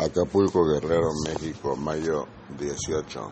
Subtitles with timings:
[0.00, 2.24] Acapulco, Guerrero, México, mayo
[2.58, 3.30] 18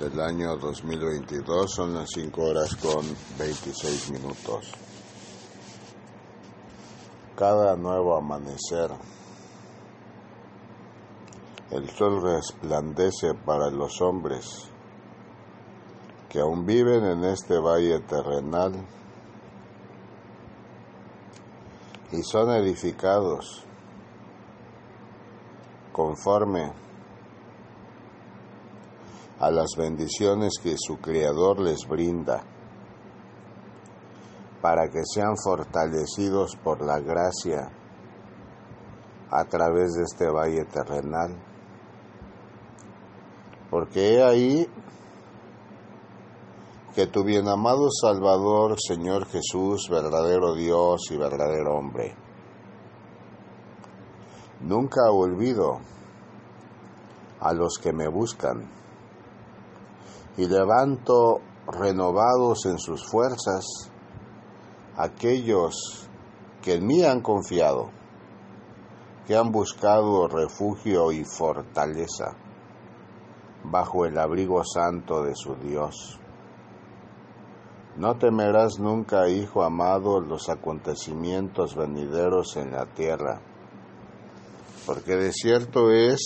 [0.00, 1.70] del año 2022.
[1.70, 3.04] Son las 5 horas con
[3.38, 4.72] 26 minutos.
[7.36, 8.90] Cada nuevo amanecer,
[11.72, 14.64] el sol resplandece para los hombres
[16.30, 18.72] que aún viven en este valle terrenal
[22.12, 23.67] y son edificados
[25.98, 26.72] conforme
[29.40, 32.40] a las bendiciones que su Creador les brinda,
[34.62, 37.72] para que sean fortalecidos por la gracia
[39.28, 41.36] a través de este valle terrenal.
[43.68, 44.68] Porque he ahí
[46.94, 52.27] que tu bien amado Salvador, Señor Jesús, verdadero Dios y verdadero hombre,
[54.60, 55.78] Nunca olvido
[57.40, 58.68] a los que me buscan
[60.36, 63.64] y levanto renovados en sus fuerzas
[64.96, 66.08] aquellos
[66.60, 67.90] que en mí han confiado,
[69.28, 72.34] que han buscado refugio y fortaleza
[73.62, 76.18] bajo el abrigo santo de su Dios.
[77.96, 83.40] No temerás nunca, Hijo amado, los acontecimientos venideros en la tierra
[84.88, 86.18] porque de cierto es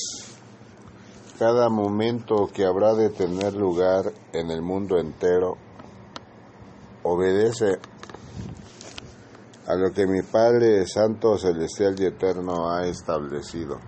[1.36, 5.56] cada momento que habrá de tener lugar en el mundo entero,
[7.02, 7.80] obedece
[9.66, 13.80] a lo que mi Padre Santo, Celestial y Eterno ha establecido,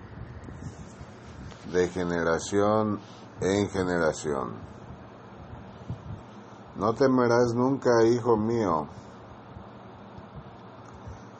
[1.71, 2.99] de generación
[3.39, 4.55] en generación.
[6.75, 8.89] No temerás nunca, hijo mío,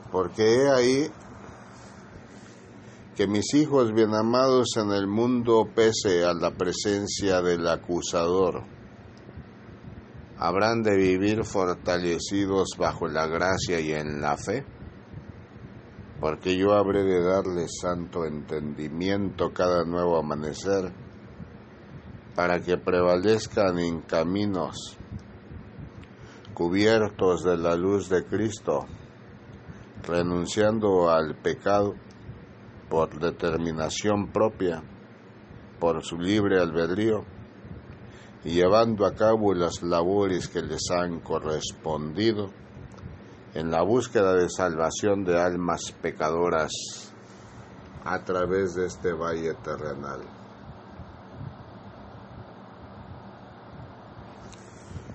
[0.09, 1.11] porque he ahí
[3.15, 8.63] que mis hijos bien amados en el mundo, pese a la presencia del acusador,
[10.37, 14.65] habrán de vivir fortalecidos bajo la gracia y en la fe,
[16.19, 20.91] porque yo habré de darles santo entendimiento cada nuevo amanecer,
[22.35, 24.97] para que prevalezcan en caminos
[26.53, 28.85] cubiertos de la luz de Cristo,
[30.03, 31.95] renunciando al pecado
[32.95, 34.81] por determinación propia,
[35.81, 37.25] por su libre albedrío,
[38.45, 42.51] y llevando a cabo las labores que les han correspondido
[43.53, 46.71] en la búsqueda de salvación de almas pecadoras
[48.05, 50.21] a través de este valle terrenal.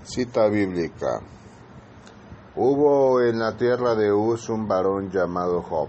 [0.02, 1.20] Cita bíblica.
[2.56, 5.88] Hubo en la tierra de Uz un varón llamado Job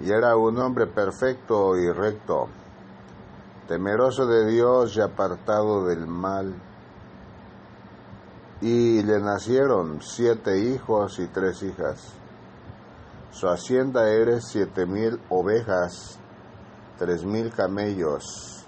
[0.00, 2.48] y era un hombre perfecto y recto,
[3.66, 6.54] temeroso de Dios y apartado del mal.
[8.60, 12.12] Y le nacieron siete hijos y tres hijas.
[13.30, 16.18] Su hacienda era siete mil ovejas,
[16.98, 18.66] tres mil camellos,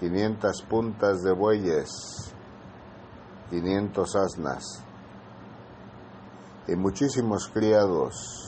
[0.00, 2.32] quinientas puntas de bueyes,
[3.50, 4.82] quinientos asnas,
[6.66, 8.47] y muchísimos criados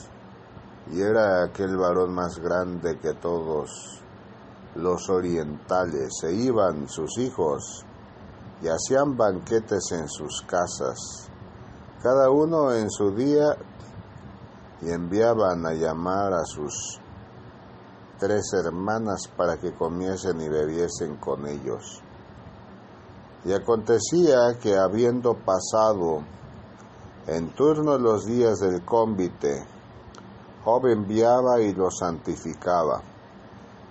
[0.89, 4.01] y era aquel varón más grande que todos
[4.75, 6.09] los orientales.
[6.19, 7.85] Se iban sus hijos
[8.61, 11.29] y hacían banquetes en sus casas,
[12.01, 13.55] cada uno en su día,
[14.81, 16.99] y enviaban a llamar a sus
[18.19, 22.01] tres hermanas para que comiesen y bebiesen con ellos.
[23.45, 26.23] Y acontecía que habiendo pasado
[27.27, 29.65] en turno los días del cómbite,
[30.63, 33.01] Job enviaba y lo santificaba,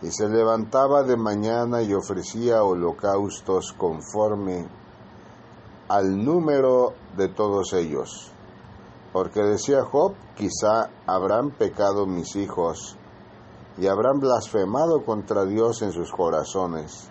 [0.03, 4.69] y se levantaba de mañana y ofrecía holocaustos conforme
[5.88, 8.31] al número de todos ellos.
[9.12, 12.97] Porque decía Job, quizá habrán pecado mis hijos
[13.76, 17.11] y habrán blasfemado contra Dios en sus corazones.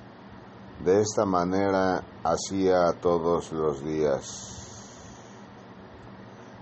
[0.86, 4.56] De esta manera hacía todos los días.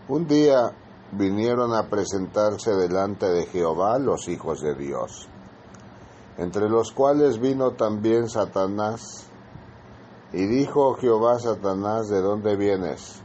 [0.07, 0.73] Un día
[1.11, 5.29] vinieron a presentarse delante de Jehová los hijos de Dios,
[6.37, 9.29] entre los cuales vino también Satanás.
[10.33, 13.21] Y dijo Jehová Satanás, ¿de dónde vienes?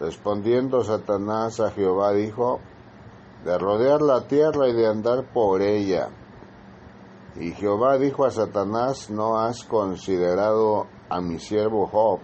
[0.00, 2.58] Respondiendo Satanás a Jehová dijo,
[3.44, 6.08] de rodear la tierra y de andar por ella.
[7.36, 12.20] Y Jehová dijo a Satanás, ¿no has considerado a mi siervo Job,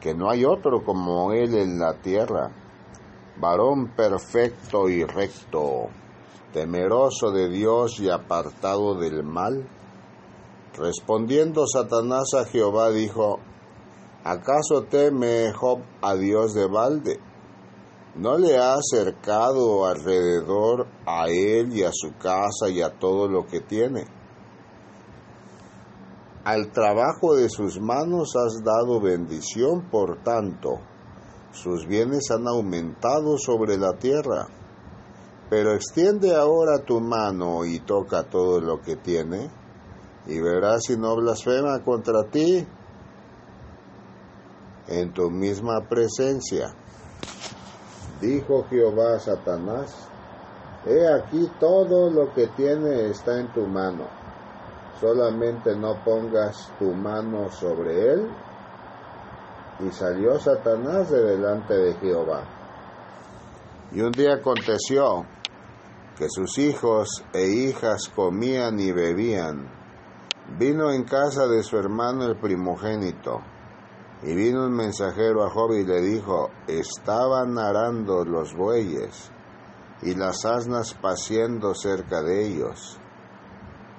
[0.00, 2.50] que no hay otro como él en la tierra?
[3.40, 5.88] Varón perfecto y recto,
[6.52, 9.68] temeroso de Dios y apartado del mal?
[10.76, 13.40] Respondiendo Satanás a Jehová dijo,
[14.24, 17.20] ¿acaso teme Job a Dios de balde?
[18.14, 23.46] ¿No le ha acercado alrededor a él y a su casa y a todo lo
[23.46, 24.06] que tiene?
[26.44, 30.80] Al trabajo de sus manos has dado bendición, por tanto,
[31.62, 34.46] sus bienes han aumentado sobre la tierra.
[35.50, 39.50] Pero extiende ahora tu mano y toca todo lo que tiene,
[40.26, 42.66] y verás si no blasfema contra ti
[44.88, 46.74] en tu misma presencia.
[48.20, 50.08] Dijo Jehová a Satanás,
[50.86, 54.06] He aquí todo lo que tiene está en tu mano,
[55.00, 58.28] solamente no pongas tu mano sobre él.
[59.80, 62.42] Y salió Satanás de delante de Jehová.
[63.92, 65.24] Y un día aconteció
[66.16, 69.68] que sus hijos e hijas comían y bebían.
[70.58, 73.40] Vino en casa de su hermano el primogénito
[74.22, 79.30] y vino un mensajero a Job y le dijo, estaban arando los bueyes
[80.02, 82.98] y las asnas paciendo cerca de ellos.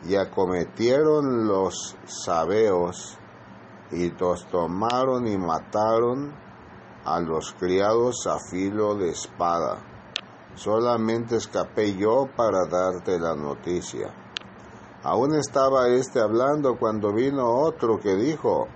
[0.06, 3.19] Y acometieron los sabeos
[3.92, 6.32] y los tomaron y mataron
[7.06, 9.78] a los criados a filo de espada.
[10.56, 14.12] Solamente escapé yo para darte la noticia.
[15.04, 18.68] Aún estaba éste hablando cuando vino otro que dijo,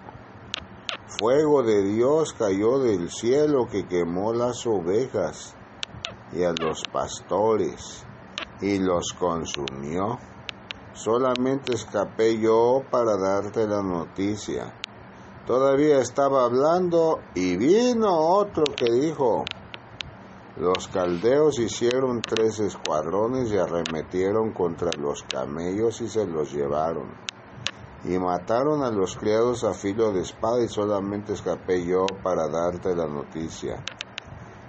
[1.08, 5.54] Fuego de Dios cayó del cielo que quemó las ovejas
[6.32, 8.04] y a los pastores
[8.62, 10.18] y los consumió.
[10.94, 14.74] Solamente escapé yo para darte la noticia.
[15.46, 19.46] Todavía estaba hablando y vino otro que dijo,
[20.58, 27.24] los caldeos hicieron tres escuadrones y arremetieron contra los camellos y se los llevaron
[28.06, 32.96] y mataron a los criados a filo de espada y solamente escapé yo para darte
[32.96, 33.82] la noticia.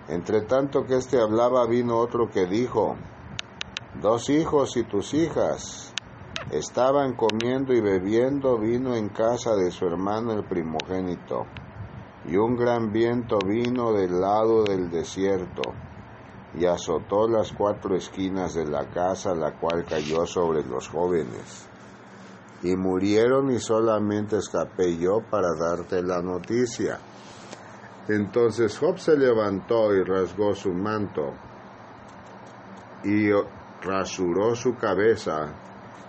[0.08, 2.96] Entre tanto que éste hablaba vino otro que dijo,
[4.00, 5.93] dos hijos y tus hijas
[6.50, 11.46] estaban comiendo y bebiendo vino en casa de su hermano el primogénito,
[12.26, 15.72] y un gran viento vino del lado del desierto,
[16.54, 21.68] y azotó las cuatro esquinas de la casa, la cual cayó sobre los jóvenes
[22.64, 26.98] y murieron y solamente escapé yo para darte la noticia.
[28.08, 31.34] Entonces Job se levantó y rasgó su manto
[33.04, 33.30] y
[33.82, 35.52] rasuró su cabeza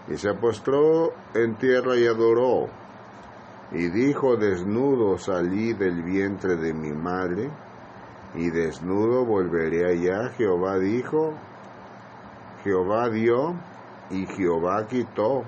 [0.08, 2.68] y se postró en tierra y adoró.
[3.72, 7.50] Y dijo, desnudo salí del vientre de mi madre,
[8.36, 10.30] y desnudo volveré allá.
[10.38, 11.34] Jehová dijo,
[12.64, 13.56] Jehová dio,
[14.12, 15.44] y Jehová quitó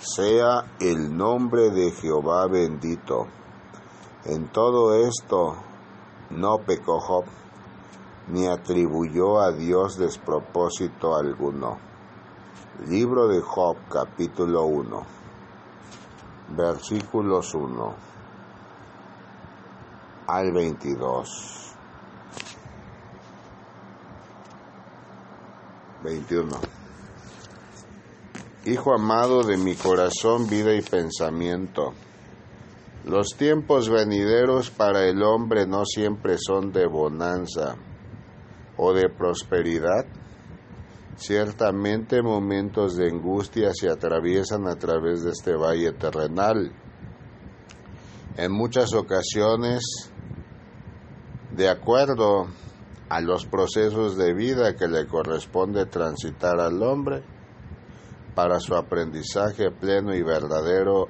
[0.00, 3.26] sea el nombre de Jehová bendito.
[4.24, 5.56] En todo esto
[6.30, 7.24] no pecó Job,
[8.28, 11.87] ni atribuyó a Dios despropósito alguno.
[12.86, 15.02] Libro de Job, capítulo 1,
[16.56, 17.94] versículos 1
[20.28, 21.74] al 22.
[26.04, 26.56] 21.
[28.66, 31.94] Hijo amado de mi corazón, vida y pensamiento,
[33.04, 37.74] los tiempos venideros para el hombre no siempre son de bonanza
[38.76, 40.06] o de prosperidad.
[41.18, 46.70] Ciertamente momentos de angustia se atraviesan a través de este valle terrenal.
[48.36, 49.82] En muchas ocasiones,
[51.56, 52.46] de acuerdo
[53.08, 57.24] a los procesos de vida que le corresponde transitar al hombre,
[58.36, 61.08] para su aprendizaje pleno y verdadero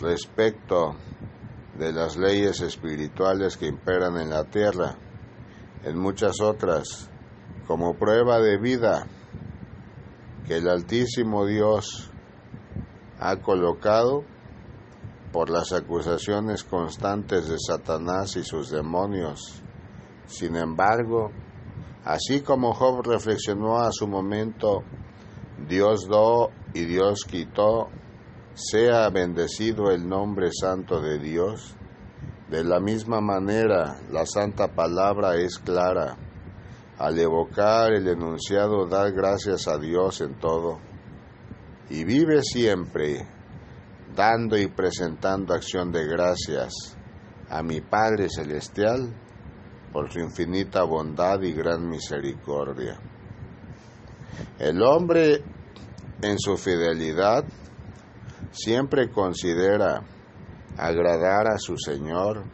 [0.00, 0.94] respecto
[1.78, 4.96] de las leyes espirituales que imperan en la tierra,
[5.84, 7.11] en muchas otras,
[7.72, 9.06] como prueba de vida
[10.46, 12.10] que el Altísimo Dios
[13.18, 14.24] ha colocado
[15.32, 19.62] por las acusaciones constantes de Satanás y sus demonios.
[20.26, 21.30] Sin embargo,
[22.04, 24.82] así como Job reflexionó a su momento
[25.66, 27.88] Dios do y Dios quitó,
[28.52, 31.74] sea bendecido el nombre santo de Dios.
[32.50, 36.18] De la misma manera, la santa palabra es clara.
[37.02, 40.78] Al evocar el enunciado, da gracias a Dios en todo.
[41.90, 43.26] Y vive siempre
[44.14, 46.96] dando y presentando acción de gracias
[47.50, 49.12] a mi Padre Celestial
[49.92, 53.00] por su infinita bondad y gran misericordia.
[54.60, 55.42] El hombre
[56.22, 57.44] en su fidelidad
[58.52, 60.04] siempre considera
[60.78, 62.44] agradar a su Señor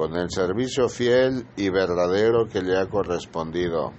[0.00, 3.92] con el servicio fiel y verdadero que le ha correspondido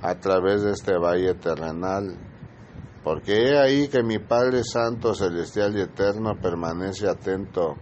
[0.00, 2.16] a través de este valle terrenal.
[3.02, 7.74] Porque he ahí que mi Padre Santo, Celestial y Eterno permanece atento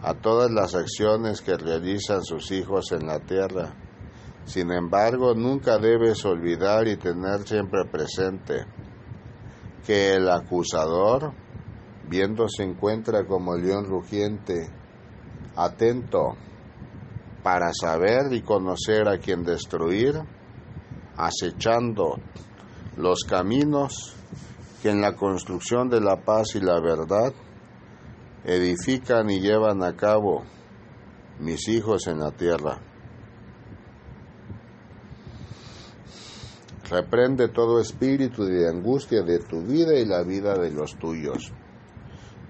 [0.00, 3.74] a todas las acciones que realizan sus hijos en la tierra.
[4.44, 8.64] Sin embargo, nunca debes olvidar y tener siempre presente
[9.84, 11.32] que el acusador,
[12.08, 14.70] viendo se encuentra como león rugiente,
[15.56, 16.36] atento
[17.46, 20.20] para saber y conocer a quien destruir,
[21.16, 22.18] acechando
[22.96, 24.16] los caminos
[24.82, 27.32] que en la construcción de la paz y la verdad
[28.42, 30.42] edifican y llevan a cabo
[31.38, 32.80] mis hijos en la tierra.
[36.90, 41.52] Reprende todo espíritu de angustia de tu vida y la vida de los tuyos,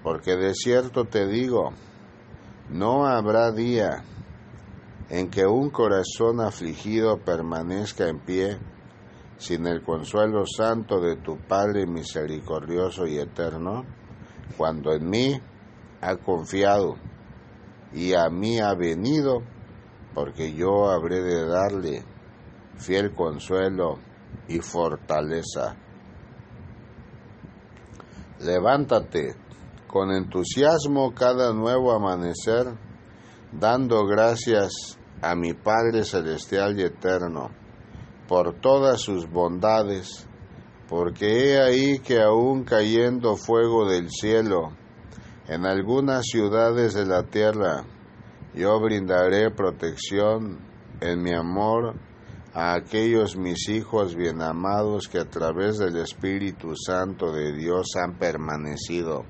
[0.01, 1.69] porque de cierto te digo,
[2.71, 4.03] no habrá día
[5.09, 8.57] en que un corazón afligido permanezca en pie
[9.37, 13.85] sin el consuelo santo de tu Padre misericordioso y eterno,
[14.57, 15.39] cuando en mí
[16.01, 16.95] ha confiado
[17.93, 19.43] y a mí ha venido,
[20.13, 22.03] porque yo habré de darle
[22.77, 23.99] fiel consuelo
[24.47, 25.75] y fortaleza.
[28.39, 29.35] Levántate
[29.87, 32.67] con entusiasmo cada nuevo amanecer,
[33.59, 37.49] dando gracias a mi Padre Celestial y Eterno
[38.27, 40.27] por todas sus bondades,
[40.87, 44.73] porque he ahí que aún cayendo fuego del cielo
[45.47, 47.85] en algunas ciudades de la tierra,
[48.53, 50.59] yo brindaré protección
[50.99, 51.95] en mi amor
[52.53, 58.17] a aquellos mis hijos bien amados que a través del Espíritu Santo de Dios han
[58.17, 59.25] permanecido.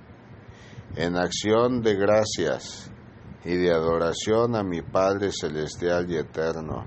[0.96, 2.90] En acción de gracias
[3.46, 6.86] y de adoración a mi Padre Celestial y Eterno.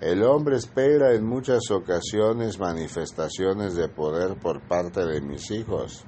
[0.00, 6.04] El hombre espera en muchas ocasiones manifestaciones de poder por parte de mis hijos,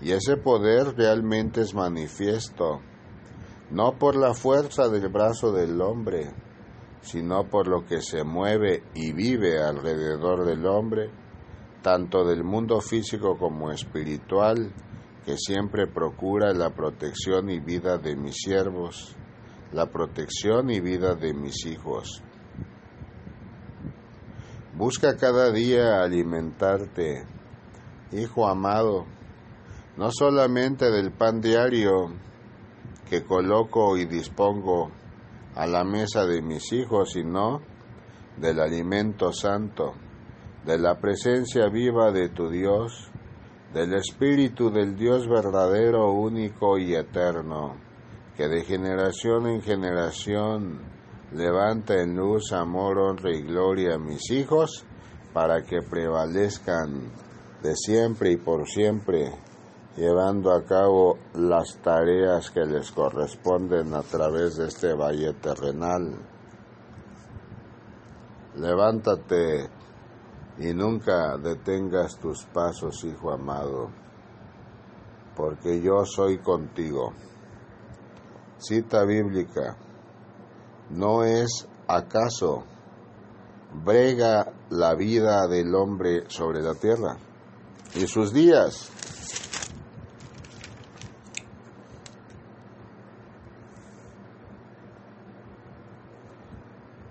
[0.00, 2.80] y ese poder realmente es manifiesto,
[3.70, 6.32] no por la fuerza del brazo del hombre,
[7.00, 11.10] sino por lo que se mueve y vive alrededor del hombre,
[11.82, 14.72] tanto del mundo físico como espiritual,
[15.24, 19.16] que siempre procura la protección y vida de mis siervos,
[19.72, 22.22] la protección y vida de mis hijos.
[24.74, 27.26] Busca cada día alimentarte,
[28.12, 29.06] hijo amado,
[29.96, 32.12] no solamente del pan diario
[33.10, 34.90] que coloco y dispongo
[35.54, 37.60] a la mesa de mis hijos, sino
[38.36, 39.94] del alimento santo,
[40.64, 43.07] de la presencia viva de tu Dios,
[43.72, 47.76] del Espíritu del Dios verdadero, único y eterno,
[48.36, 50.80] que de generación en generación
[51.32, 54.84] levanta en luz, amor, honra y gloria a mis hijos,
[55.34, 57.12] para que prevalezcan
[57.62, 59.32] de siempre y por siempre,
[59.96, 66.16] llevando a cabo las tareas que les corresponden a través de este valle terrenal.
[68.56, 69.68] Levántate
[70.58, 73.90] y nunca detengas tus pasos, hijo amado,
[75.36, 77.12] porque yo soy contigo.
[78.58, 79.76] Cita bíblica.
[80.90, 82.64] ¿No es acaso
[83.84, 87.16] brega la vida del hombre sobre la tierra
[87.94, 88.90] y sus días?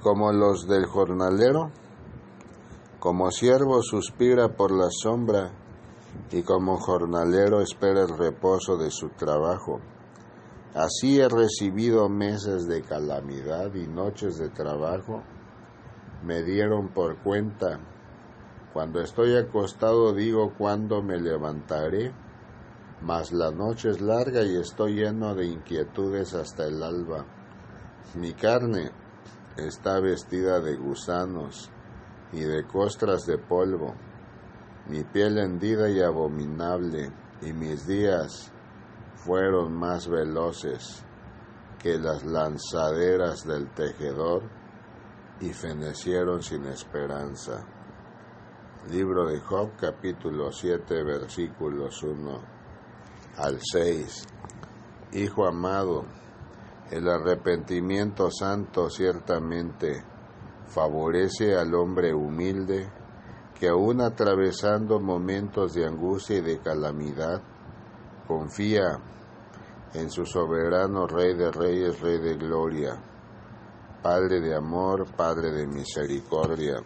[0.07, 1.69] como los del jornalero,
[2.99, 5.51] como siervo suspira por la sombra
[6.31, 9.79] y como jornalero espera el reposo de su trabajo.
[10.73, 15.21] Así he recibido meses de calamidad y noches de trabajo.
[16.23, 17.79] Me dieron por cuenta.
[18.73, 22.11] Cuando estoy acostado digo cuándo me levantaré,
[23.01, 27.25] mas la noche es larga y estoy lleno de inquietudes hasta el alba.
[28.15, 28.91] Mi carne
[29.55, 31.71] está vestida de gusanos
[32.33, 33.93] y de costras de polvo,
[34.87, 38.51] mi piel hendida y abominable, y mis días
[39.15, 41.03] fueron más veloces
[41.79, 44.43] que las lanzaderas del tejedor
[45.41, 47.65] y fenecieron sin esperanza.
[48.89, 52.41] Libro de Job capítulo 7 versículos 1
[53.37, 54.23] al 6.
[55.13, 56.05] Hijo amado,
[56.89, 60.03] el arrepentimiento santo ciertamente
[60.67, 62.87] favorece al hombre humilde
[63.59, 67.41] que aún atravesando momentos de angustia y de calamidad,
[68.27, 68.99] confía
[69.93, 73.01] en su soberano Rey de Reyes, Rey de Gloria,
[74.03, 76.83] Padre de amor, Padre de misericordia,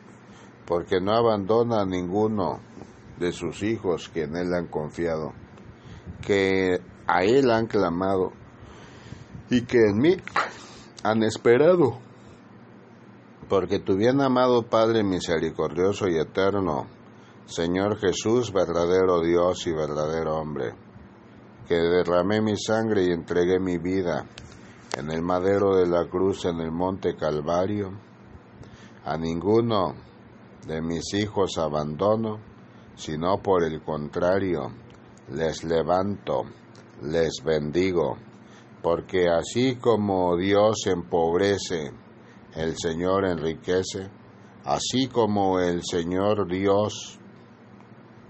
[0.66, 2.60] porque no abandona a ninguno
[3.20, 5.34] de sus hijos que en Él han confiado,
[6.26, 8.32] que a Él han clamado
[9.50, 10.16] y que en mí
[11.04, 12.00] han esperado
[13.52, 16.88] porque tu bien amado Padre misericordioso y eterno,
[17.48, 20.74] Señor Jesús, verdadero Dios y verdadero hombre,
[21.68, 24.26] que derramé mi sangre y entregué mi vida
[24.98, 27.92] en el madero de la cruz en el monte Calvario,
[29.04, 29.96] a ninguno
[30.66, 32.40] de mis hijos abandono,
[32.96, 34.72] sino por el contrario,
[35.30, 36.44] les levanto,
[37.02, 38.16] les bendigo,
[38.82, 41.92] porque así como Dios empobrece
[42.56, 44.10] el Señor enriquece,
[44.66, 47.20] así como el Señor Dios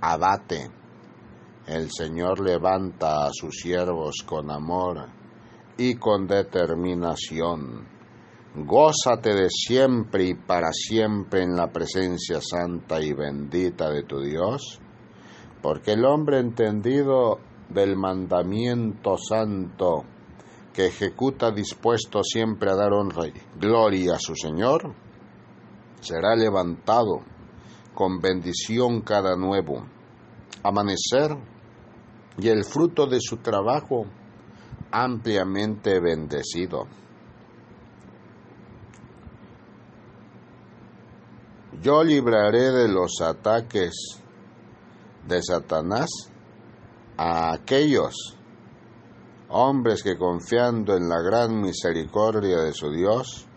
[0.02, 0.70] abate,
[1.68, 5.08] el Señor levanta a sus siervos con amor
[5.78, 7.88] y con determinación.
[8.56, 14.80] Gózate de siempre y para siempre en la presencia santa y bendita de tu Dios,
[15.62, 20.04] porque el hombre entendido del mandamiento santo,
[20.74, 24.94] que ejecuta dispuesto siempre a dar honra y gloria a su Señor,
[26.00, 27.22] será levantado
[27.94, 29.86] con bendición cada nuevo
[30.64, 31.36] amanecer
[32.38, 34.06] y el fruto de su trabajo
[34.92, 36.88] ampliamente bendecido.
[41.82, 44.22] Yo libraré de los ataques
[45.28, 46.10] de Satanás
[47.18, 48.38] a aquellos
[49.52, 53.48] hombres que confiando en la gran misericordia de su Dios,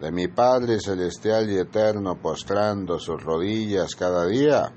[0.00, 4.72] de mi Padre celestial y eterno, postrando sus rodillas cada día,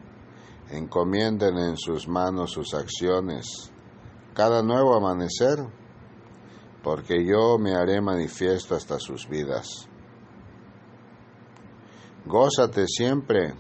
[0.70, 3.72] encomienden en sus manos sus acciones,
[4.34, 5.66] cada nuevo amanecer,
[6.84, 9.88] porque yo me haré manifiesto hasta sus vidas.
[12.26, 13.54] Gózate siempre,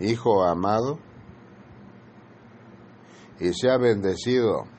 [0.00, 1.00] Hijo amado,
[3.40, 4.77] y sea bendecido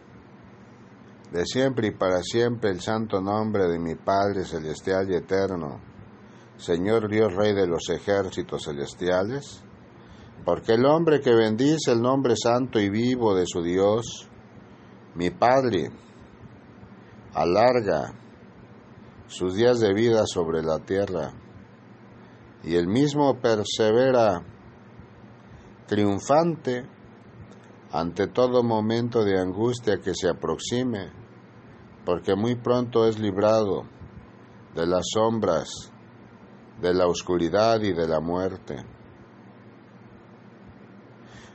[1.31, 5.79] de siempre y para siempre el santo nombre de mi Padre celestial y eterno,
[6.57, 9.63] Señor Dios Rey de los ejércitos celestiales,
[10.43, 14.27] porque el hombre que bendice el nombre santo y vivo de su Dios,
[15.15, 15.91] mi Padre,
[17.33, 18.13] alarga
[19.27, 21.31] sus días de vida sobre la tierra,
[22.63, 24.43] y el mismo persevera
[25.87, 26.85] triunfante
[27.91, 31.18] ante todo momento de angustia que se aproxime,
[32.05, 33.85] porque muy pronto es librado
[34.75, 35.91] de las sombras,
[36.81, 38.85] de la oscuridad y de la muerte.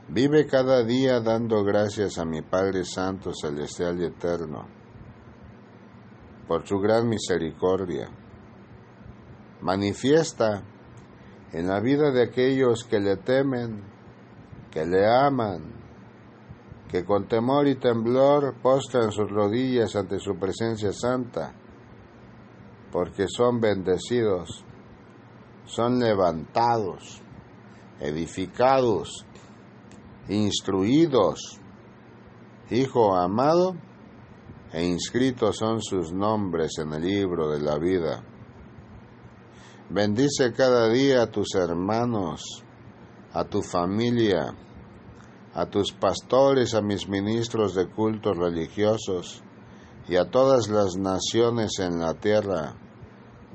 [0.08, 4.68] Vive cada día dando gracias a mi Padre Santo, Celestial y Eterno,
[6.46, 8.08] por su gran misericordia.
[9.62, 10.62] Manifiesta
[11.52, 13.82] en la vida de aquellos que le temen,
[14.70, 15.83] que le aman,
[16.94, 21.52] que con temor y temblor postran sus rodillas ante su presencia santa,
[22.92, 24.64] porque son bendecidos,
[25.64, 27.20] son levantados,
[27.98, 29.26] edificados,
[30.28, 31.60] instruidos,
[32.70, 33.74] Hijo amado,
[34.72, 38.22] e inscritos son sus nombres en el libro de la vida.
[39.90, 42.62] Bendice cada día a tus hermanos,
[43.32, 44.54] a tu familia,
[45.54, 49.42] a tus pastores, a mis ministros de cultos religiosos
[50.08, 52.74] y a todas las naciones en la tierra,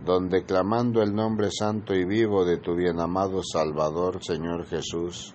[0.05, 5.33] donde clamando el nombre santo y vivo de tu bien amado Salvador, Señor Jesús,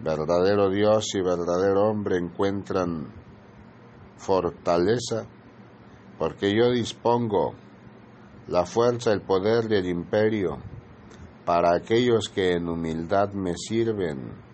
[0.00, 3.12] verdadero Dios y verdadero hombre, encuentran
[4.16, 5.26] fortaleza,
[6.18, 7.52] porque yo dispongo
[8.48, 10.56] la fuerza, el poder y el imperio
[11.44, 14.45] para aquellos que en humildad me sirven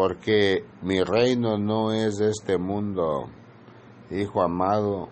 [0.00, 3.28] porque mi reino no es de este mundo,
[4.10, 5.10] Hijo amado,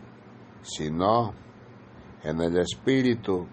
[0.62, 1.34] sino
[2.22, 3.46] en el Espíritu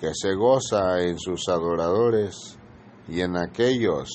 [0.00, 2.58] que se goza en sus adoradores
[3.06, 4.08] y en aquellos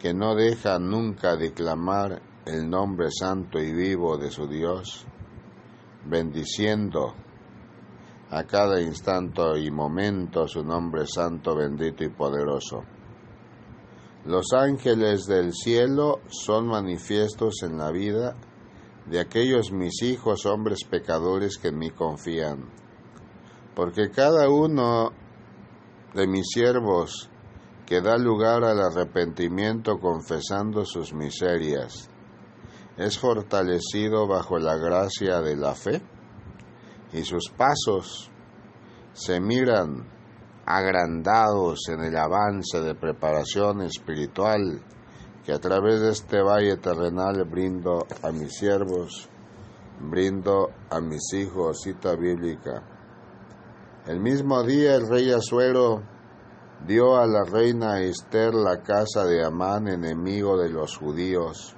[0.00, 5.06] que no dejan nunca de clamar el nombre santo y vivo de su Dios,
[6.04, 7.14] bendiciendo
[8.28, 12.82] a cada instante y momento su nombre santo, bendito y poderoso.
[14.24, 18.36] Los ángeles del cielo son manifiestos en la vida
[19.06, 22.68] de aquellos mis hijos hombres pecadores que en mí confían,
[23.74, 25.10] porque cada uno
[26.14, 27.30] de mis siervos
[27.86, 32.10] que da lugar al arrepentimiento confesando sus miserias,
[32.98, 36.02] es fortalecido bajo la gracia de la fe
[37.12, 38.30] y sus pasos
[39.14, 40.19] se miran
[40.76, 44.80] agrandados en el avance de preparación espiritual
[45.44, 49.28] que a través de este valle terrenal brindo a mis siervos,
[49.98, 52.84] brindo a mis hijos, cita bíblica.
[54.06, 56.02] El mismo día el rey Azuero
[56.86, 61.74] dio a la reina Esther la casa de Amán, enemigo de los judíos,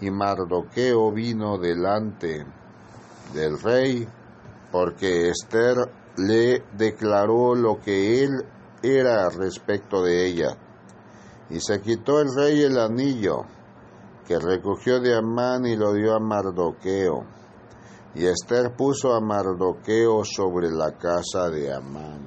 [0.00, 2.46] y Mardoqueo vino delante
[3.34, 4.08] del rey,
[4.72, 8.44] porque Esther le declaró lo que él
[8.82, 10.56] era respecto de ella.
[11.48, 13.44] Y se quitó el rey el anillo
[14.26, 17.24] que recogió de Amán y lo dio a Mardoqueo.
[18.14, 22.26] Y Esther puso a Mardoqueo sobre la casa de Amán.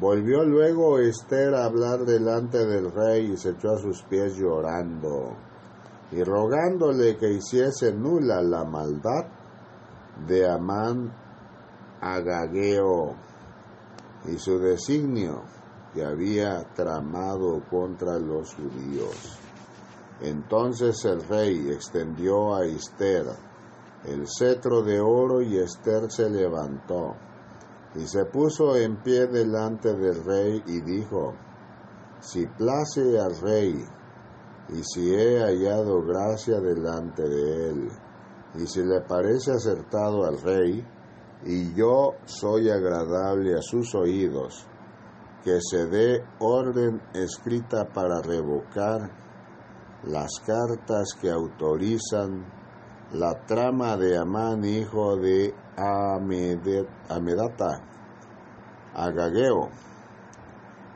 [0.00, 5.36] Volvió luego Esther a hablar delante del rey y se echó a sus pies llorando
[6.10, 9.26] y rogándole que hiciese nula la maldad
[10.26, 11.21] de Amán
[12.02, 13.14] Agageo
[14.26, 15.42] y su designio
[15.94, 19.38] que había tramado contra los judíos.
[20.20, 23.26] Entonces el rey extendió a Esther
[24.04, 27.14] el cetro de oro y Esther se levantó
[27.94, 31.34] y se puso en pie delante del rey y dijo,
[32.20, 33.84] si place al rey,
[34.68, 37.88] y si he hallado gracia delante de él,
[38.54, 40.86] y si le parece acertado al rey,
[41.44, 44.66] y yo soy agradable a sus oídos,
[45.44, 49.10] que se dé orden escrita para revocar
[50.04, 52.44] las cartas que autorizan
[53.12, 55.54] la trama de Amán, hijo de
[57.08, 57.82] Amedata,
[58.94, 59.68] Agageo,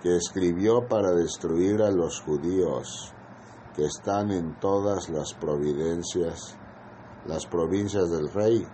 [0.02, 3.12] que escribió para destruir a los judíos
[3.74, 6.56] que están en todas las providencias,
[7.26, 8.66] las provincias del rey,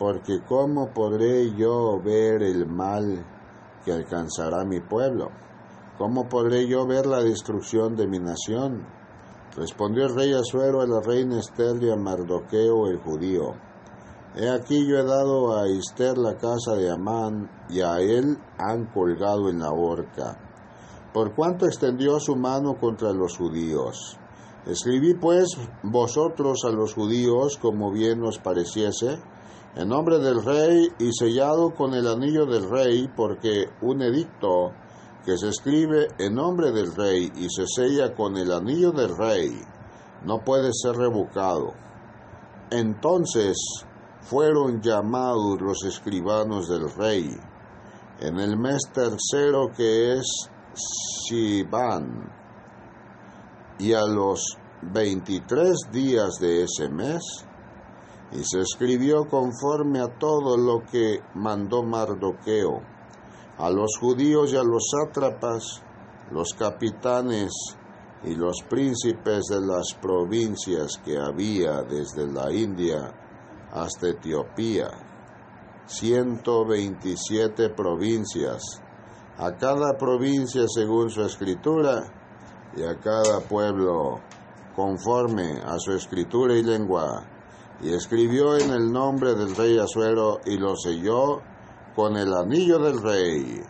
[0.00, 3.22] porque ¿cómo podré yo ver el mal
[3.84, 5.28] que alcanzará mi pueblo?
[5.98, 8.86] ¿Cómo podré yo ver la destrucción de mi nación?
[9.54, 13.52] Respondió el rey Asuero a la reina Esther y a Mardoqueo el judío.
[14.36, 18.86] He aquí yo he dado a Esther la casa de Amán, y a él han
[18.86, 20.38] colgado en la horca.
[21.12, 24.16] Por cuanto extendió su mano contra los judíos.
[24.64, 29.18] Escribí pues vosotros a los judíos como bien os pareciese,
[29.76, 34.72] en nombre del rey y sellado con el anillo del rey, porque un edicto
[35.24, 39.60] que se escribe en nombre del rey y se sella con el anillo del rey
[40.24, 41.72] no puede ser revocado.
[42.70, 43.56] Entonces
[44.22, 47.36] fueron llamados los escribanos del rey
[48.20, 52.30] en el mes tercero que es Sivan,
[53.78, 57.22] y a los veintitrés días de ese mes,
[58.32, 62.80] y se escribió conforme a todo lo que mandó Mardoqueo,
[63.58, 65.82] a los judíos y a los sátrapas,
[66.30, 67.50] los capitanes
[68.22, 73.12] y los príncipes de las provincias que había desde la India
[73.72, 74.90] hasta Etiopía,
[75.86, 78.80] 127 provincias,
[79.38, 82.04] a cada provincia según su escritura
[82.76, 84.20] y a cada pueblo
[84.76, 87.26] conforme a su escritura y lengua.
[87.82, 91.40] Y escribió en el nombre del rey Asuero y lo selló
[91.94, 93.62] con el anillo del rey.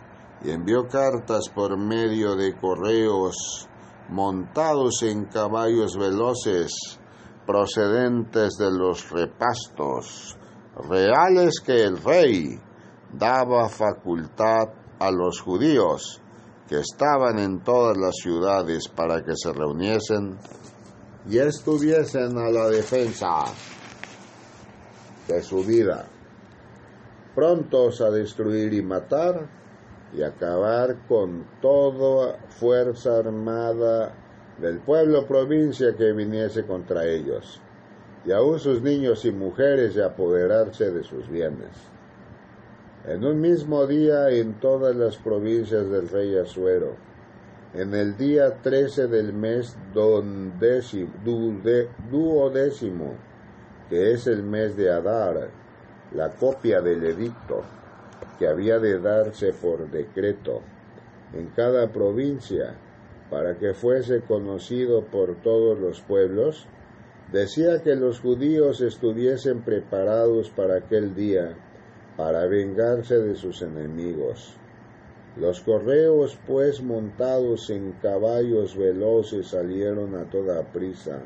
[0.43, 3.67] Y envió cartas por medio de correos
[4.09, 6.99] montados en caballos veloces
[7.45, 10.37] procedentes de los repastos
[10.89, 12.59] reales que el rey
[13.13, 14.69] daba facultad
[14.99, 16.21] a los judíos
[16.67, 20.37] que estaban en todas las ciudades para que se reuniesen
[21.27, 23.43] y estuviesen a la defensa
[25.31, 26.05] de su vida,
[27.33, 29.47] prontos a destruir y matar
[30.13, 34.13] y acabar con toda fuerza armada
[34.59, 37.61] del pueblo provincia que viniese contra ellos,
[38.25, 41.71] y aun sus niños y mujeres y apoderarse de sus bienes.
[43.07, 46.95] En un mismo día en todas las provincias del rey Asuero,
[47.73, 49.75] en el día trece del mes
[52.11, 53.15] duodécimo,
[53.91, 55.49] que es el mes de Adar,
[56.15, 57.61] la copia del edicto
[58.39, 60.61] que había de darse por decreto
[61.33, 62.73] en cada provincia
[63.29, 66.67] para que fuese conocido por todos los pueblos,
[67.33, 71.57] decía que los judíos estuviesen preparados para aquel día,
[72.15, 74.55] para vengarse de sus enemigos.
[75.35, 81.21] Los correos, pues, montados en caballos veloces, salieron a toda prisa.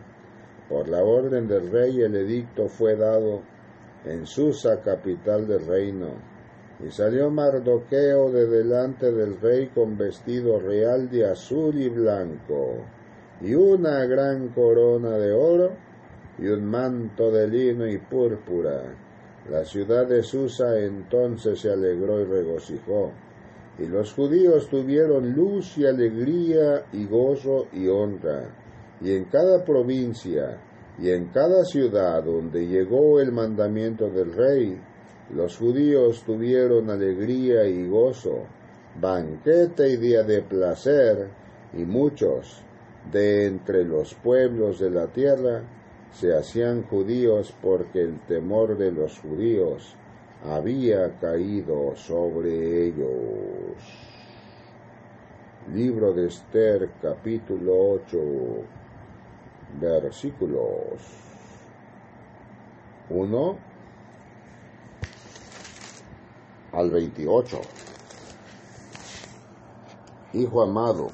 [0.69, 3.41] Por la orden del rey el edicto fue dado
[4.05, 6.09] en Susa, capital del reino.
[6.85, 12.77] Y salió Mardoqueo de delante del rey con vestido real de azul y blanco,
[13.41, 15.71] y una gran corona de oro,
[16.37, 18.81] y un manto de lino y púrpura.
[19.49, 23.11] La ciudad de Susa entonces se alegró y regocijó
[23.77, 28.64] y los judíos tuvieron luz y alegría y gozo y honra.
[29.01, 30.57] Y en cada provincia
[30.97, 34.79] y en cada ciudad donde llegó el mandamiento del rey,
[35.33, 38.43] los judíos tuvieron alegría y gozo,
[39.01, 41.27] banquete y día de placer,
[41.73, 42.61] y muchos
[43.11, 45.63] de entre los pueblos de la tierra
[46.11, 49.95] se hacían judíos porque el temor de los judíos
[50.45, 53.11] había caído sobre ellos.
[55.73, 57.73] Libro de Esther capítulo
[58.05, 58.17] 8
[59.79, 61.01] versículos
[63.09, 63.57] 1
[66.73, 67.61] al 28.
[70.33, 71.07] Hijo amado,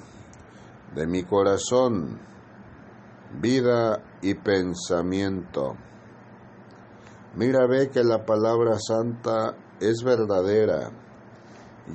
[0.95, 2.19] de mi corazón,
[3.39, 5.75] vida y pensamiento
[7.33, 10.91] Mira, ve que la palabra santa es verdadera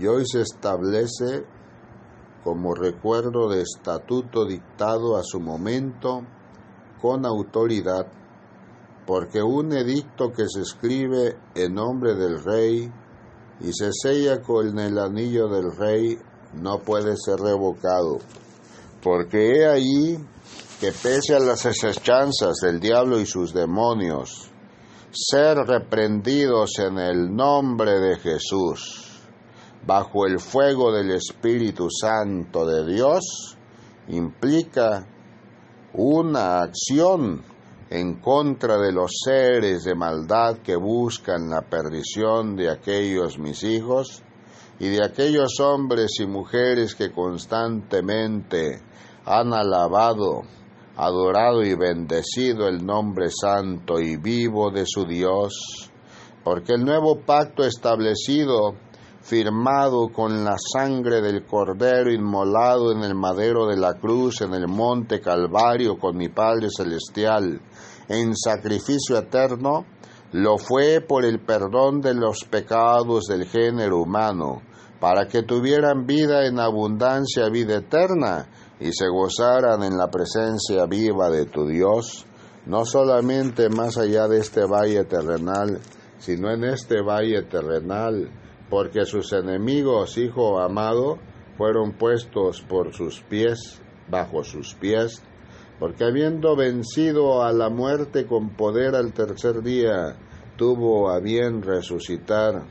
[0.01, 1.45] y hoy se establece
[2.42, 6.23] como recuerdo de estatuto dictado a su momento
[7.00, 8.06] con autoridad,
[9.06, 12.90] porque un edicto que se escribe en nombre del rey
[13.61, 16.18] y se sella con el anillo del rey
[16.54, 18.18] no puede ser revocado,
[19.02, 20.18] porque he ahí
[20.80, 24.50] que pese a las asechanzas del diablo y sus demonios,
[25.11, 29.22] ser reprendidos en el nombre de Jesús,
[29.87, 33.56] bajo el fuego del Espíritu Santo de Dios,
[34.09, 35.06] implica
[35.96, 37.42] una acción
[37.88, 44.22] en contra de los seres de maldad que buscan la perdición de aquellos mis hijos
[44.78, 48.80] y de aquellos hombres y mujeres que constantemente
[49.24, 50.42] han alabado
[50.96, 55.90] adorado y bendecido el nombre santo y vivo de su Dios,
[56.42, 58.74] porque el nuevo pacto establecido,
[59.26, 64.68] firmado con la sangre del Cordero inmolado en el madero de la cruz en el
[64.68, 67.60] monte Calvario con mi Padre Celestial,
[68.08, 69.84] en sacrificio eterno,
[70.30, 74.62] lo fue por el perdón de los pecados del género humano,
[75.00, 78.46] para que tuvieran vida en abundancia, vida eterna,
[78.78, 82.26] y se gozaran en la presencia viva de tu Dios,
[82.66, 85.80] no solamente más allá de este valle terrenal,
[86.18, 88.30] sino en este valle terrenal,
[88.70, 91.18] porque sus enemigos, hijo amado,
[91.57, 95.22] fueron puestos por sus pies, bajo sus pies,
[95.79, 100.16] porque habiendo vencido a la muerte con poder al tercer día,
[100.57, 102.64] tuvo a bien resucitar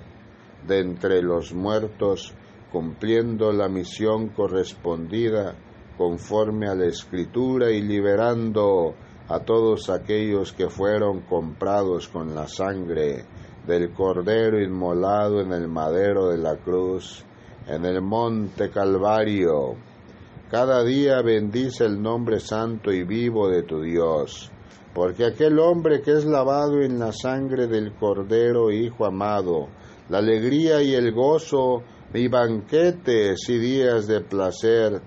[0.67, 2.33] de entre los muertos,
[2.71, 5.55] cumpliendo la misión correspondida
[5.97, 8.95] conforme a la escritura y liberando
[9.27, 13.25] a todos aquellos que fueron comprados con la sangre
[13.67, 17.23] del Cordero inmolado en el madero de la cruz,
[17.67, 19.75] en el monte Calvario.
[20.51, 24.51] Cada día bendice el nombre santo y vivo de tu Dios,
[24.93, 29.67] porque aquel hombre que es lavado en la sangre del Cordero, Hijo amado,
[30.09, 31.81] la alegría y el gozo
[32.13, 35.01] y banquetes y días de placer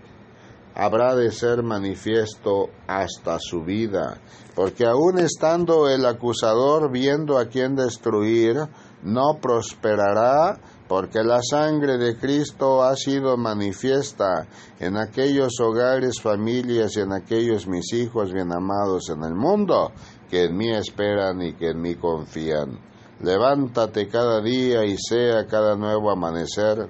[0.79, 4.17] habrá de ser manifiesto hasta su vida,
[4.55, 8.57] porque aun estando el acusador viendo a quien destruir,
[9.03, 14.47] no prosperará, porque la sangre de Cristo ha sido manifiesta
[14.79, 19.91] en aquellos hogares, familias y en aquellos mis hijos bien amados en el mundo,
[20.31, 22.79] que en mí esperan y que en mí confían.
[23.21, 26.89] Levántate cada día y sea cada nuevo amanecer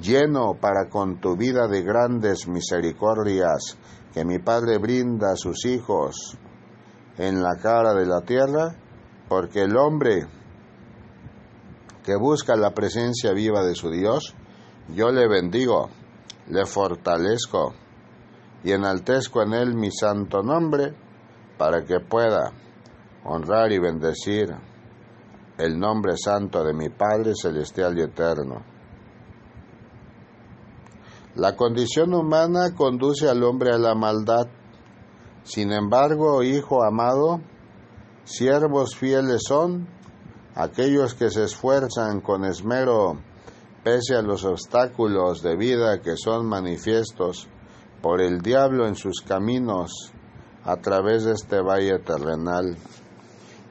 [0.00, 3.76] lleno para con tu vida de grandes misericordias
[4.12, 6.36] que mi Padre brinda a sus hijos
[7.18, 8.74] en la cara de la tierra,
[9.28, 10.26] porque el hombre
[12.04, 14.34] que busca la presencia viva de su Dios,
[14.88, 15.90] yo le bendigo,
[16.48, 17.74] le fortalezco
[18.64, 20.94] y enaltezco en él mi santo nombre
[21.58, 22.52] para que pueda
[23.24, 24.48] honrar y bendecir
[25.58, 28.79] el nombre santo de mi Padre celestial y eterno
[31.34, 34.48] la condición humana conduce al hombre a la maldad.
[35.44, 37.40] Sin embargo, hijo amado,
[38.24, 39.88] siervos fieles son
[40.54, 43.18] aquellos que se esfuerzan con esmero
[43.82, 47.48] pese a los obstáculos de vida que son manifiestos
[48.02, 50.12] por el diablo en sus caminos
[50.64, 52.76] a través de este valle terrenal.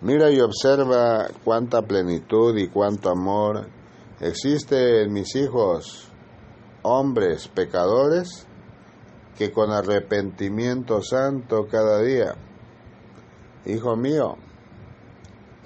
[0.02, 3.68] Mira y observa cuánta plenitud y cuánto amor
[4.20, 6.09] existe en mis hijos,
[6.84, 8.48] hombres pecadores,
[9.38, 12.36] que con arrepentimiento santo cada día,
[13.66, 14.36] hijo mío,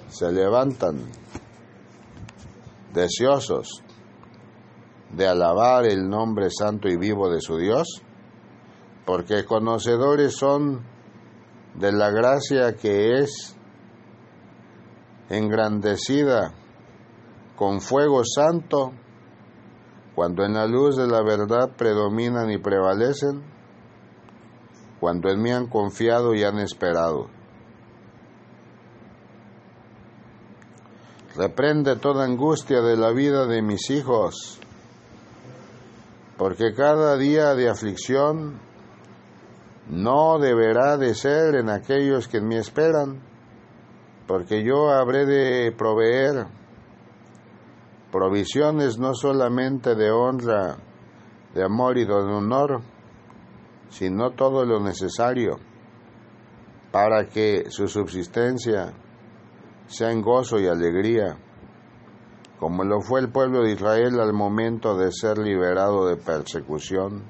[0.08, 1.10] se levantan
[2.92, 3.82] deseosos
[5.10, 8.02] de alabar el nombre santo y vivo de su Dios,
[9.04, 10.84] porque conocedores son
[11.74, 13.56] de la gracia que es
[15.28, 16.54] engrandecida
[17.56, 18.92] con fuego santo,
[20.14, 23.42] cuando en la luz de la verdad predominan y prevalecen,
[25.00, 27.28] cuando en mí han confiado y han esperado.
[31.36, 34.60] Reprende toda angustia de la vida de mis hijos,
[36.38, 38.60] porque cada día de aflicción
[39.88, 43.20] no deberá de ser en aquellos que en mí esperan,
[44.28, 46.46] porque yo habré de proveer
[48.14, 50.76] provisiones no solamente de honra,
[51.52, 52.80] de amor y de honor,
[53.88, 55.58] sino todo lo necesario
[56.92, 58.92] para que su subsistencia
[59.88, 61.36] sea en gozo y alegría,
[62.60, 67.24] como lo fue el pueblo de Israel al momento de ser liberado de persecución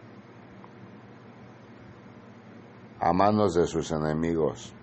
[3.00, 4.74] a manos de sus enemigos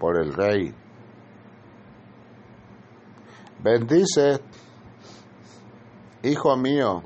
[0.00, 0.74] por el rey.
[3.64, 4.42] Bendice,
[6.22, 7.02] hijo mío,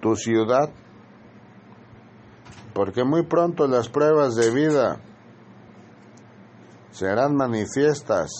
[0.00, 0.70] tu ciudad,
[2.72, 5.02] porque muy pronto las pruebas de vida
[6.90, 8.30] serán manifiestas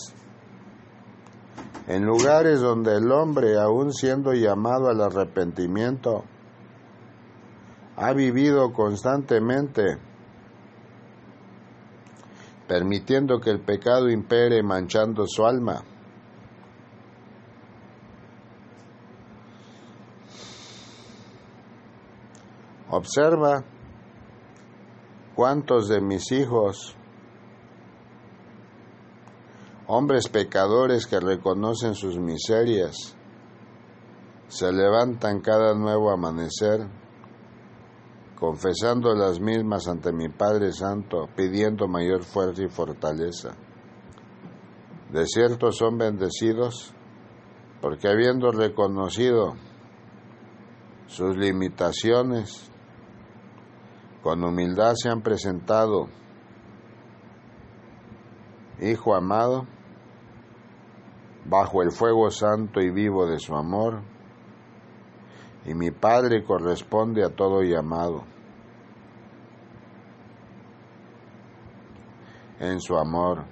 [1.86, 6.24] en lugares donde el hombre, aun siendo llamado al arrepentimiento,
[7.96, 9.98] ha vivido constantemente,
[12.66, 15.84] permitiendo que el pecado impere manchando su alma.
[22.96, 23.64] Observa
[25.34, 26.94] cuántos de mis hijos,
[29.88, 33.16] hombres pecadores que reconocen sus miserias,
[34.46, 36.86] se levantan cada nuevo amanecer,
[38.38, 43.56] confesando las mismas ante mi Padre Santo, pidiendo mayor fuerza y fortaleza.
[45.10, 46.94] De cierto son bendecidos,
[47.80, 49.54] porque habiendo reconocido
[51.08, 52.70] sus limitaciones,
[54.24, 56.08] con humildad se han presentado,
[58.80, 59.66] Hijo amado,
[61.44, 64.02] bajo el fuego santo y vivo de su amor,
[65.66, 68.24] y mi Padre corresponde a todo llamado.
[72.58, 73.44] En su amor.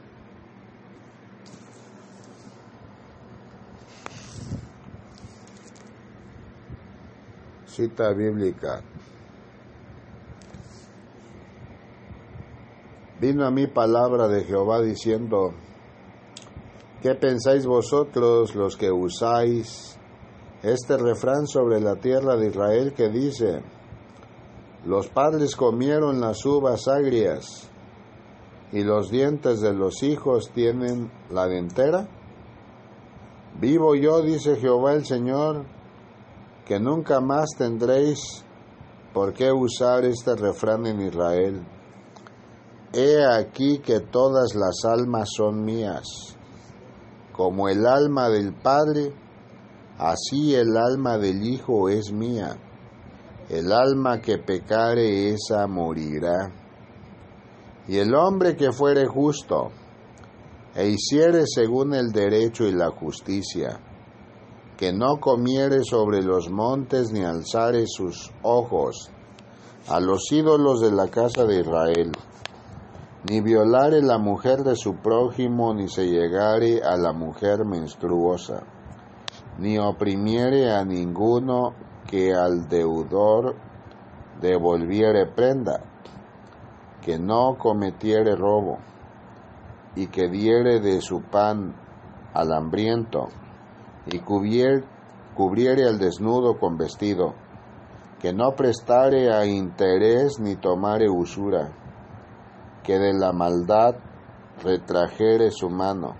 [7.66, 8.82] Cita bíblica.
[13.22, 15.52] Vino a mí palabra de Jehová diciendo,
[17.02, 19.96] ¿qué pensáis vosotros los que usáis
[20.64, 23.62] este refrán sobre la tierra de Israel que dice,
[24.84, 27.70] los padres comieron las uvas agrias
[28.72, 32.08] y los dientes de los hijos tienen la dentera?
[33.60, 35.64] Vivo yo, dice Jehová el Señor,
[36.66, 38.44] que nunca más tendréis
[39.14, 41.64] por qué usar este refrán en Israel.
[42.94, 46.36] He aquí que todas las almas son mías,
[47.32, 49.14] como el alma del Padre,
[49.98, 52.58] así el alma del Hijo es mía.
[53.48, 56.52] El alma que pecare esa morirá.
[57.88, 59.70] Y el hombre que fuere justo
[60.74, 63.80] e hiciere según el derecho y la justicia,
[64.76, 69.10] que no comiere sobre los montes ni alzare sus ojos
[69.88, 72.12] a los ídolos de la casa de Israel,
[73.28, 78.64] ni violare la mujer de su prójimo, ni se llegare a la mujer menstruosa,
[79.58, 81.72] ni oprimiere a ninguno
[82.08, 83.54] que al deudor
[84.40, 85.84] devolviere prenda,
[87.00, 88.78] que no cometiere robo,
[89.94, 91.76] y que diere de su pan
[92.34, 93.28] al hambriento,
[94.06, 97.34] y cubriere al desnudo con vestido,
[98.20, 101.70] que no prestare a interés ni tomare usura,
[102.82, 103.94] que de la maldad
[104.62, 106.14] retrajere su mano,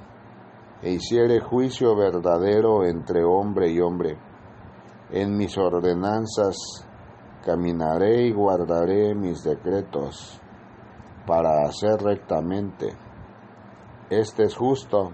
[0.83, 4.19] e hiciere juicio verdadero entre hombre y hombre.
[5.11, 6.57] En mis ordenanzas
[7.45, 10.41] caminaré y guardaré mis decretos
[11.27, 12.97] para hacer rectamente.
[14.11, 15.13] Este es justo,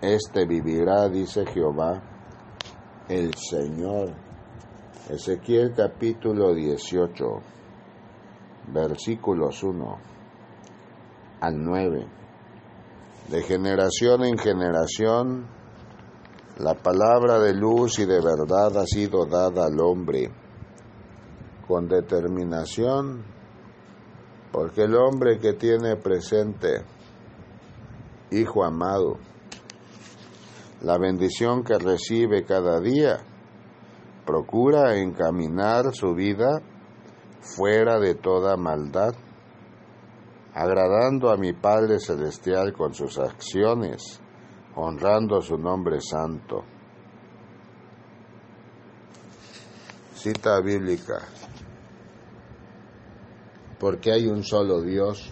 [0.00, 2.02] este vivirá, dice Jehová,
[3.08, 4.14] el Señor.
[5.08, 7.24] Ezequiel capítulo 18,
[8.72, 10.15] versículos 1
[11.40, 12.06] al 9.
[13.28, 15.46] De generación en generación,
[16.58, 20.30] la palabra de luz y de verdad ha sido dada al hombre
[21.66, 23.24] con determinación,
[24.52, 26.84] porque el hombre que tiene presente,
[28.30, 29.18] Hijo amado,
[30.82, 33.18] la bendición que recibe cada día,
[34.24, 36.60] procura encaminar su vida
[37.40, 39.14] fuera de toda maldad,
[40.56, 44.18] agradando a mi Padre Celestial con sus acciones,
[44.74, 46.64] honrando su nombre santo.
[50.14, 51.18] Cita bíblica.
[53.78, 55.30] Porque hay un solo Dios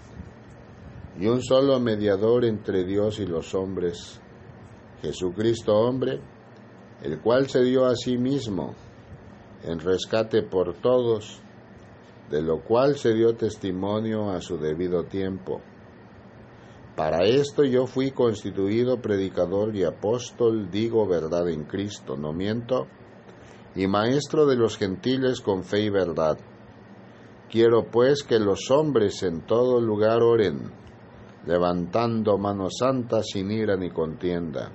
[1.18, 4.20] y un solo mediador entre Dios y los hombres,
[5.01, 6.20] Jesucristo hombre,
[7.03, 8.75] el cual se dio a sí mismo
[9.62, 11.41] en rescate por todos,
[12.31, 15.61] de lo cual se dio testimonio a su debido tiempo.
[16.97, 22.87] Para esto yo fui constituido predicador y apóstol, digo verdad en Cristo, no miento,
[23.75, 26.39] y maestro de los gentiles con fe y verdad.
[27.51, 30.70] Quiero pues que los hombres en todo lugar oren,
[31.47, 34.70] levantando manos santas sin ira ni contienda.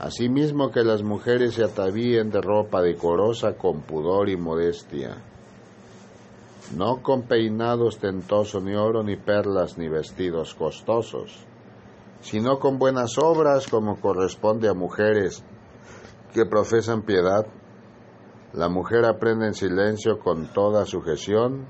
[0.00, 5.16] Asimismo que las mujeres se atavíen de ropa decorosa con pudor y modestia,
[6.76, 11.44] no con peinado ostentoso ni oro ni perlas ni vestidos costosos,
[12.20, 15.42] sino con buenas obras como corresponde a mujeres
[16.32, 17.46] que profesan piedad.
[18.52, 21.66] La mujer aprende en silencio con toda sujeción,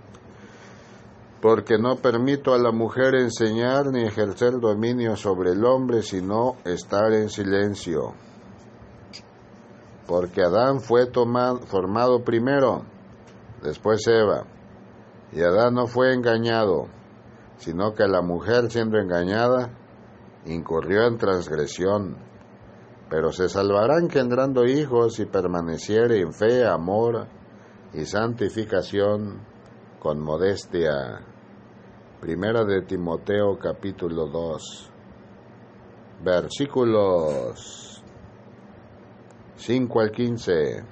[1.40, 7.12] porque no permito a la mujer enseñar ni ejercer dominio sobre el hombre, sino estar
[7.12, 8.14] en silencio.
[10.06, 12.82] Porque Adán fue tomado, formado primero,
[13.62, 14.44] después Eva,
[15.32, 16.88] y Adán no fue engañado,
[17.56, 19.70] sino que la mujer siendo engañada,
[20.46, 22.16] incurrió en transgresión,
[23.08, 27.26] pero se salvará engendrando hijos y permaneciere en fe, amor
[27.92, 29.40] y santificación
[29.98, 31.26] con modestia.
[32.20, 34.90] Primera de Timoteo capítulo 2,
[36.22, 38.02] versículos
[39.56, 40.84] 5 al 15.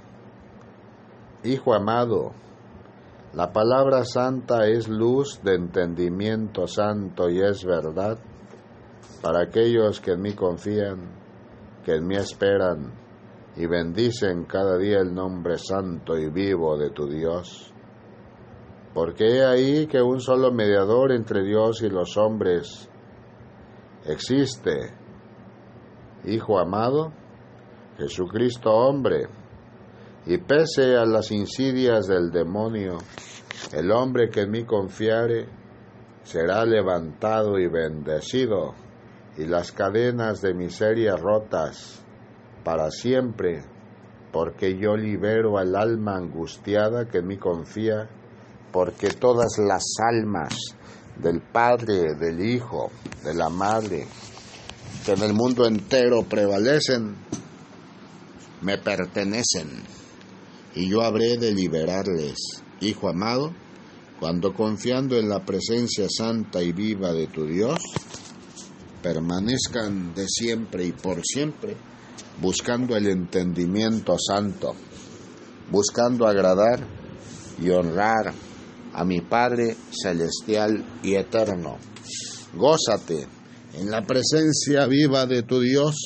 [1.44, 2.32] Hijo amado,
[3.34, 8.18] la palabra santa es luz de entendimiento santo y es verdad
[9.22, 11.10] para aquellos que en mí confían,
[11.84, 12.92] que en mí esperan
[13.56, 17.72] y bendicen cada día el nombre santo y vivo de tu Dios.
[18.94, 22.88] Porque he ahí que un solo mediador entre Dios y los hombres
[24.06, 24.94] existe,
[26.24, 27.12] Hijo amado,
[27.96, 29.28] Jesucristo hombre,
[30.28, 32.98] y pese a las insidias del demonio,
[33.72, 35.48] el hombre que en mí confiare
[36.22, 38.74] será levantado y bendecido,
[39.38, 42.02] y las cadenas de miseria rotas
[42.62, 43.64] para siempre,
[44.30, 48.10] porque yo libero al alma angustiada que en mí confía,
[48.70, 50.54] porque todas las almas
[51.16, 52.90] del Padre, del Hijo,
[53.24, 54.06] de la Madre,
[55.06, 57.16] que en el mundo entero prevalecen,
[58.60, 59.97] me pertenecen,
[60.78, 62.38] y yo habré de liberarles,
[62.80, 63.52] Hijo amado,
[64.20, 67.80] cuando confiando en la presencia santa y viva de tu Dios,
[69.02, 71.76] permanezcan de siempre y por siempre,
[72.40, 74.76] buscando el entendimiento santo,
[75.72, 76.86] buscando agradar
[77.60, 78.32] y honrar
[78.92, 81.78] a mi Padre celestial y eterno.
[82.54, 83.26] Gózate
[83.74, 85.96] en la presencia viva de tu Dios,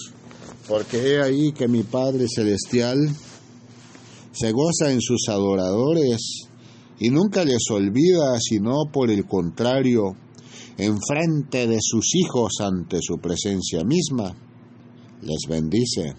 [0.67, 3.15] porque he ahí que mi Padre celestial
[4.33, 6.49] se goza en sus adoradores
[6.99, 10.17] y nunca les olvida, sino por el contrario,
[10.79, 14.35] enfrente de sus hijos ante su presencia misma,
[15.23, 16.15] les bendice,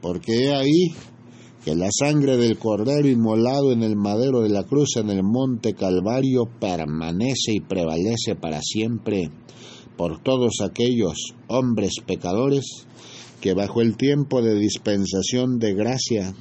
[0.00, 0.94] porque he ahí
[1.64, 5.74] que la sangre del cordero inmolado en el madero de la cruz en el monte
[5.74, 9.30] Calvario permanece y prevalece para siempre
[9.96, 12.64] por todos aquellos hombres pecadores
[13.40, 16.34] que bajo el tiempo de dispensación de gracia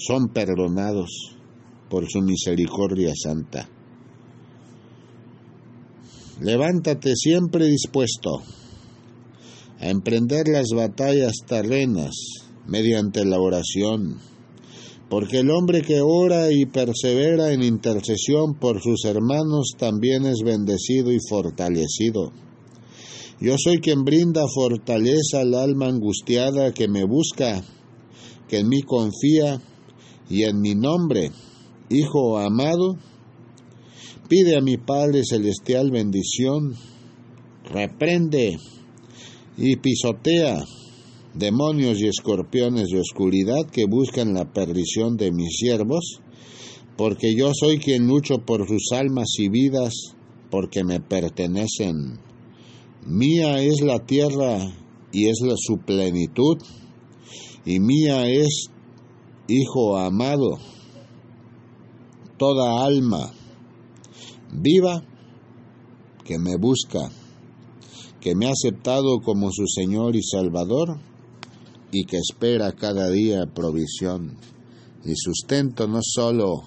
[0.00, 1.36] son perdonados
[1.88, 3.68] por su misericordia santa.
[6.40, 8.42] Levántate siempre dispuesto
[9.78, 12.14] a emprender las batallas terrenas
[12.66, 14.18] mediante la oración,
[15.10, 21.12] porque el hombre que ora y persevera en intercesión por sus hermanos también es bendecido
[21.12, 22.32] y fortalecido.
[23.40, 27.62] Yo soy quien brinda fortaleza al alma angustiada que me busca,
[28.48, 29.60] que en mí confía
[30.30, 31.32] y en mi nombre,
[31.92, 32.96] Hijo amado,
[34.28, 36.76] pide a mi Padre Celestial bendición,
[37.64, 38.58] reprende
[39.56, 40.64] y pisotea
[41.34, 46.20] demonios y escorpiones de oscuridad que buscan la perdición de mis siervos,
[46.96, 49.94] porque yo soy quien lucho por sus almas y vidas,
[50.50, 52.20] porque me pertenecen.
[53.04, 54.58] Mía es la tierra
[55.12, 56.58] y es la su plenitud,
[57.64, 58.70] y mía es,
[59.52, 60.60] Hijo amado,
[62.38, 63.32] toda alma
[64.52, 65.02] viva
[66.24, 67.10] que me busca,
[68.20, 71.00] que me ha aceptado como su Señor y Salvador,
[71.90, 74.38] y que espera cada día provisión
[75.04, 76.62] y sustento no sólo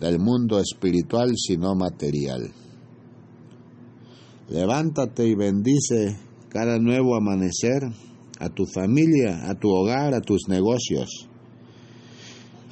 [0.00, 2.50] del mundo espiritual, sino material.
[4.48, 6.16] Levántate y bendice
[6.48, 7.82] cada nuevo amanecer
[8.38, 11.28] a tu familia, a tu hogar, a tus negocios,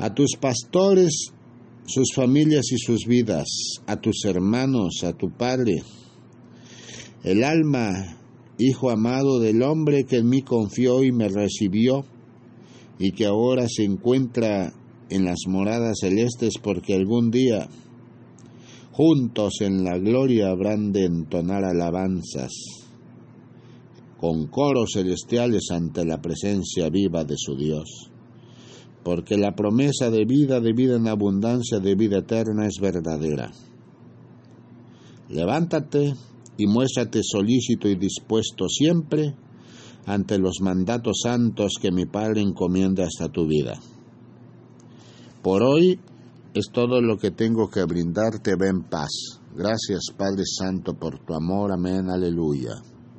[0.01, 1.33] a tus pastores,
[1.87, 3.47] sus familias y sus vidas,
[3.87, 5.83] a tus hermanos, a tu Padre,
[7.23, 8.17] el alma
[8.63, 12.05] Hijo amado del hombre que en mí confió y me recibió,
[12.99, 14.75] y que ahora se encuentra
[15.09, 17.69] en las moradas celestes porque algún día
[18.93, 22.53] juntos en la gloria habrán de entonar alabanzas
[24.19, 28.10] con coros celestiales ante la presencia viva de su Dios.
[29.05, 33.51] Porque la promesa de vida, de vida en abundancia, de vida eterna es verdadera.
[35.29, 36.15] Levántate,
[36.61, 39.35] y muéstrate solícito y dispuesto siempre
[40.05, 43.81] ante los mandatos santos que mi Padre encomienda hasta tu vida.
[45.43, 45.99] Por hoy
[46.53, 48.57] es todo lo que tengo que brindarte.
[48.57, 49.41] Ven paz.
[49.57, 51.73] Gracias Padre Santo por tu amor.
[51.73, 52.11] Amén.
[52.11, 52.75] Aleluya.